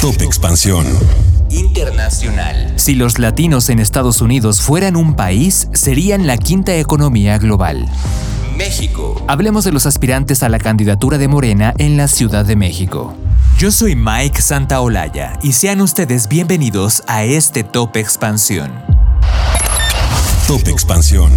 Top 0.00 0.20
Expansión. 0.20 0.86
Internacional. 1.50 2.74
Si 2.76 2.94
los 2.94 3.18
latinos 3.18 3.70
en 3.70 3.78
Estados 3.78 4.20
Unidos 4.20 4.60
fueran 4.60 4.94
un 4.94 5.16
país, 5.16 5.68
serían 5.72 6.26
la 6.26 6.36
quinta 6.36 6.76
economía 6.76 7.38
global. 7.38 7.88
México. 8.56 9.24
Hablemos 9.26 9.64
de 9.64 9.72
los 9.72 9.86
aspirantes 9.86 10.42
a 10.42 10.48
la 10.48 10.58
candidatura 10.58 11.18
de 11.18 11.28
Morena 11.28 11.72
en 11.78 11.96
la 11.96 12.08
Ciudad 12.08 12.44
de 12.44 12.56
México. 12.56 13.16
Yo 13.58 13.72
soy 13.72 13.96
Mike 13.96 14.42
Santaolalla 14.42 15.38
y 15.42 15.52
sean 15.52 15.80
ustedes 15.80 16.28
bienvenidos 16.28 17.02
a 17.06 17.24
este 17.24 17.64
Top 17.64 17.96
Expansión. 17.96 18.70
Top 20.46 20.68
Expansión. 20.68 21.32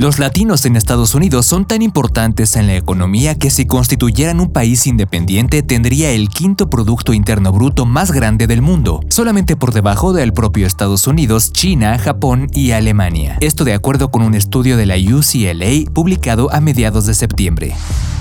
Los 0.00 0.18
latinos 0.18 0.64
en 0.64 0.76
Estados 0.76 1.14
Unidos 1.14 1.44
son 1.44 1.66
tan 1.66 1.82
importantes 1.82 2.56
en 2.56 2.66
la 2.66 2.74
economía 2.74 3.34
que 3.34 3.50
si 3.50 3.66
constituyeran 3.66 4.40
un 4.40 4.50
país 4.50 4.86
independiente 4.86 5.62
tendría 5.62 6.10
el 6.12 6.30
quinto 6.30 6.70
Producto 6.70 7.12
Interno 7.12 7.52
Bruto 7.52 7.84
más 7.84 8.10
grande 8.10 8.46
del 8.46 8.62
mundo, 8.62 9.00
solamente 9.10 9.56
por 9.56 9.74
debajo 9.74 10.14
del 10.14 10.32
propio 10.32 10.66
Estados 10.66 11.06
Unidos, 11.06 11.52
China, 11.52 11.98
Japón 11.98 12.48
y 12.54 12.70
Alemania. 12.70 13.36
Esto 13.42 13.64
de 13.64 13.74
acuerdo 13.74 14.10
con 14.10 14.22
un 14.22 14.34
estudio 14.34 14.78
de 14.78 14.86
la 14.86 14.96
UCLA 14.96 15.92
publicado 15.92 16.50
a 16.50 16.62
mediados 16.62 17.04
de 17.04 17.12
septiembre. 17.12 17.74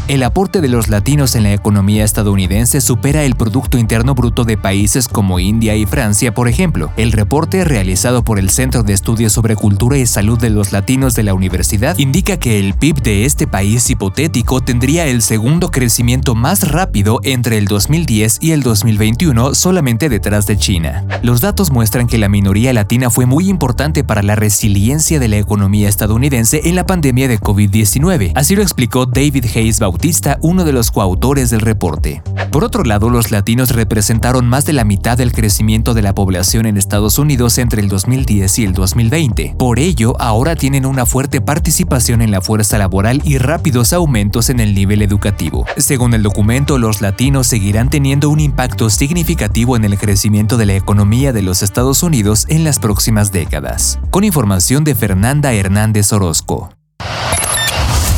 El 0.10 0.24
aporte 0.24 0.60
de 0.60 0.70
los 0.70 0.90
latinos 0.90 1.36
en 1.36 1.44
la 1.44 1.54
economía 1.54 2.04
estadounidense 2.04 2.82
supera 2.82 3.26
el 3.26 3.36
Producto 3.36 3.78
Interno 3.78 4.16
Bruto 4.16 4.44
de 4.44 4.58
países 4.58 5.08
como 5.08 5.40
India 5.40 5.76
y 5.76 5.86
Francia, 5.86 6.34
por 6.34 6.48
ejemplo. 6.48 6.92
El 6.98 7.12
reporte 7.12 7.64
realizado 7.64 8.24
por 8.24 8.40
el 8.40 8.50
Centro 8.50 8.82
de 8.82 8.94
Estudios 8.94 9.34
sobre 9.34 9.56
Cultura 9.56 10.00
y 10.00 10.08
Salud 10.08 10.40
de 10.40 10.50
los 10.50 10.72
Latinos 10.72 11.14
de 11.14 11.22
la 11.22 11.36
Universidad 11.36 11.96
indica 12.00 12.38
que 12.38 12.58
el 12.58 12.74
PIB 12.74 13.04
de 13.04 13.26
este 13.26 13.46
país 13.46 13.88
hipotético 13.92 14.62
tendría 14.62 15.06
el 15.06 15.22
segundo 15.22 15.70
crecimiento 15.70 16.34
más 16.34 16.68
rápido 16.72 17.20
entre 17.24 17.60
el 17.60 17.66
2010 17.66 18.40
y 18.42 18.54
el 18.54 18.64
2021 18.64 19.54
solamente 19.54 20.10
detrás 20.10 20.48
de 20.48 20.58
China. 20.58 21.06
Los 21.22 21.40
datos 21.40 21.70
muestran 21.70 22.08
que 22.08 22.18
la 22.18 22.30
minoría 22.30 22.74
latina 22.74 23.12
fue 23.12 23.28
muy 23.28 23.48
importante 23.48 24.04
para 24.04 24.24
la 24.24 24.36
resiliencia 24.36 25.20
de 25.20 25.28
la 25.28 25.38
economía 25.38 25.88
estadounidense 25.88 26.62
en 26.64 26.74
la 26.74 26.88
pandemia 26.88 27.28
de 27.28 27.40
COVID-19. 27.40 28.32
Así 28.34 28.56
lo 28.56 28.64
explicó 28.64 29.06
David 29.06 29.46
Hayes 29.54 29.80
Bautista 29.80 29.99
uno 30.42 30.64
de 30.64 30.72
los 30.72 30.92
coautores 30.92 31.50
del 31.50 31.62
reporte. 31.62 32.22
Por 32.52 32.64
otro 32.64 32.84
lado, 32.84 33.10
los 33.10 33.32
latinos 33.32 33.72
representaron 33.72 34.48
más 34.48 34.66
de 34.66 34.74
la 34.74 34.84
mitad 34.84 35.18
del 35.18 35.32
crecimiento 35.32 35.94
de 35.94 36.02
la 36.02 36.16
población 36.16 36.66
en 36.66 36.78
Estados 36.78 37.20
Unidos 37.20 37.58
entre 37.58 37.82
el 37.82 37.90
2010 37.90 38.60
y 38.60 38.64
el 38.64 38.74
2020. 38.74 39.56
Por 39.58 39.78
ello, 39.78 40.16
ahora 40.20 40.56
tienen 40.56 40.86
una 40.86 41.06
fuerte 41.06 41.42
participación 41.42 42.22
en 42.22 42.32
la 42.32 42.42
fuerza 42.42 42.78
laboral 42.78 43.22
y 43.24 43.38
rápidos 43.38 43.94
aumentos 43.94 44.50
en 44.50 44.60
el 44.60 44.74
nivel 44.74 45.02
educativo. 45.02 45.66
Según 45.78 46.14
el 46.14 46.24
documento, 46.24 46.78
los 46.78 47.02
latinos 47.02 47.48
seguirán 47.48 47.90
teniendo 47.90 48.30
un 48.30 48.40
impacto 48.40 48.90
significativo 48.90 49.76
en 49.76 49.84
el 49.84 49.98
crecimiento 49.98 50.58
de 50.58 50.66
la 50.66 50.76
economía 50.76 51.34
de 51.34 51.42
los 51.42 51.62
Estados 51.62 52.04
Unidos 52.04 52.46
en 52.50 52.64
las 52.64 52.80
próximas 52.80 53.32
décadas. 53.32 54.00
Con 54.12 54.24
información 54.24 54.84
de 54.84 54.96
Fernanda 54.96 55.54
Hernández 55.54 56.12
Orozco. 56.14 56.72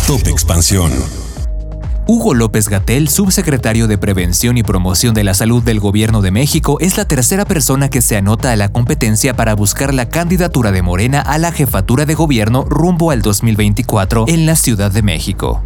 Top 0.07 0.27
Expansión. 0.27 0.91
Hugo 2.07 2.33
López 2.33 2.67
Gatel, 2.67 3.07
subsecretario 3.07 3.87
de 3.87 3.97
Prevención 3.97 4.57
y 4.57 4.63
Promoción 4.63 5.13
de 5.13 5.23
la 5.23 5.33
Salud 5.33 5.63
del 5.63 5.79
Gobierno 5.79 6.21
de 6.21 6.31
México, 6.31 6.77
es 6.79 6.97
la 6.97 7.05
tercera 7.05 7.45
persona 7.45 7.89
que 7.89 8.01
se 8.01 8.17
anota 8.17 8.51
a 8.51 8.55
la 8.55 8.69
competencia 8.69 9.35
para 9.35 9.53
buscar 9.53 9.93
la 9.93 10.09
candidatura 10.09 10.71
de 10.71 10.81
Morena 10.81 11.21
a 11.21 11.37
la 11.37 11.51
jefatura 11.51 12.05
de 12.05 12.15
gobierno 12.15 12.65
rumbo 12.67 13.11
al 13.11 13.21
2024 13.21 14.25
en 14.27 14.45
la 14.45 14.55
Ciudad 14.55 14.91
de 14.91 15.03
México. 15.03 15.61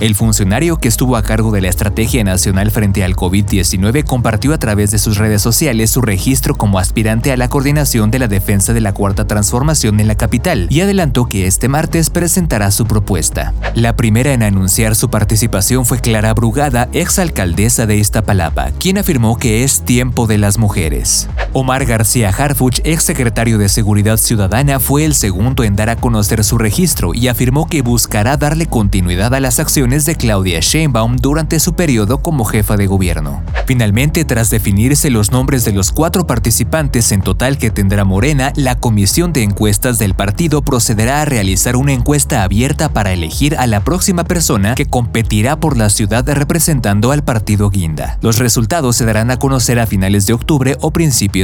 El 0.00 0.16
funcionario 0.16 0.76
que 0.78 0.88
estuvo 0.88 1.16
a 1.16 1.22
cargo 1.22 1.52
de 1.52 1.60
la 1.60 1.68
estrategia 1.68 2.24
nacional 2.24 2.72
frente 2.72 3.04
al 3.04 3.14
COVID-19 3.14 4.04
compartió 4.04 4.52
a 4.52 4.58
través 4.58 4.90
de 4.90 4.98
sus 4.98 5.18
redes 5.18 5.40
sociales 5.40 5.90
su 5.90 6.02
registro 6.02 6.56
como 6.56 6.80
aspirante 6.80 7.30
a 7.30 7.36
la 7.36 7.48
coordinación 7.48 8.10
de 8.10 8.18
la 8.18 8.26
defensa 8.26 8.72
de 8.72 8.80
la 8.80 8.92
Cuarta 8.92 9.28
Transformación 9.28 10.00
en 10.00 10.08
la 10.08 10.16
capital 10.16 10.66
y 10.68 10.80
adelantó 10.80 11.26
que 11.26 11.46
este 11.46 11.68
martes 11.68 12.10
presentará 12.10 12.72
su 12.72 12.86
propuesta. 12.86 13.54
La 13.76 13.94
primera 13.94 14.32
en 14.32 14.42
anunciar 14.42 14.96
su 14.96 15.10
participación 15.10 15.86
fue 15.86 16.00
Clara 16.00 16.34
Brugada, 16.34 16.88
exalcaldesa 16.92 17.86
de 17.86 17.96
Iztapalapa, 17.96 18.72
quien 18.72 18.98
afirmó 18.98 19.38
que 19.38 19.62
es 19.62 19.82
tiempo 19.82 20.26
de 20.26 20.38
las 20.38 20.58
mujeres. 20.58 21.28
Omar 21.56 21.86
García 21.86 22.30
Harfuch, 22.30 22.80
exsecretario 22.82 23.58
de 23.58 23.68
Seguridad 23.68 24.16
Ciudadana, 24.16 24.80
fue 24.80 25.04
el 25.04 25.14
segundo 25.14 25.62
en 25.62 25.76
dar 25.76 25.88
a 25.88 25.94
conocer 25.94 26.42
su 26.42 26.58
registro 26.58 27.14
y 27.14 27.28
afirmó 27.28 27.68
que 27.68 27.80
buscará 27.80 28.36
darle 28.36 28.66
continuidad 28.66 29.32
a 29.32 29.38
las 29.38 29.60
acciones 29.60 30.04
de 30.04 30.16
Claudia 30.16 30.58
Sheinbaum 30.58 31.14
durante 31.14 31.60
su 31.60 31.74
periodo 31.74 32.18
como 32.18 32.44
jefa 32.44 32.76
de 32.76 32.88
gobierno. 32.88 33.40
Finalmente, 33.66 34.24
tras 34.24 34.50
definirse 34.50 35.10
los 35.10 35.30
nombres 35.30 35.64
de 35.64 35.70
los 35.70 35.92
cuatro 35.92 36.26
participantes 36.26 37.12
en 37.12 37.22
total 37.22 37.56
que 37.56 37.70
tendrá 37.70 38.04
Morena, 38.04 38.52
la 38.56 38.74
Comisión 38.74 39.32
de 39.32 39.44
Encuestas 39.44 40.00
del 40.00 40.14
partido 40.14 40.60
procederá 40.62 41.22
a 41.22 41.24
realizar 41.24 41.76
una 41.76 41.92
encuesta 41.92 42.42
abierta 42.42 42.88
para 42.88 43.12
elegir 43.12 43.56
a 43.58 43.68
la 43.68 43.84
próxima 43.84 44.24
persona 44.24 44.74
que 44.74 44.86
competirá 44.86 45.54
por 45.60 45.76
la 45.76 45.88
ciudad 45.88 46.28
representando 46.28 47.12
al 47.12 47.22
partido 47.22 47.70
Guinda. 47.70 48.18
Los 48.22 48.40
resultados 48.40 48.96
se 48.96 49.04
darán 49.04 49.30
a 49.30 49.36
conocer 49.36 49.78
a 49.78 49.86
finales 49.86 50.26
de 50.26 50.32
octubre 50.32 50.76
o 50.80 50.90
principios 50.90 51.43